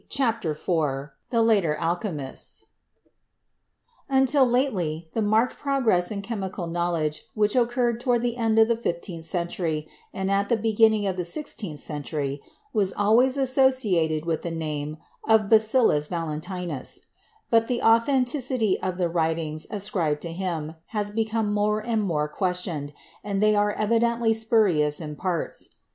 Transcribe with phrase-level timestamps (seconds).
[0.09, 2.65] CHAPTER IV THE LATER ALCHEMISTS
[4.09, 8.67] Until lately the marked progress in chemical knowl edge which occurred toward the end of
[8.67, 12.41] the fifteenth cen tury and at the beginning of the sixteenth century
[12.73, 17.05] was always associated with the name of Basilius Valentinus,
[17.51, 22.91] but the authenticity of the writings ascribed to him has become more and more questioned,
[23.23, 25.75] and they are evidently spurious in parts.